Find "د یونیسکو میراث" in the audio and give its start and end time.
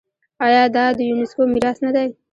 0.97-1.77